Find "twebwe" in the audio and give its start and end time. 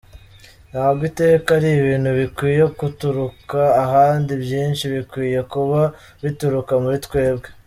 7.07-7.47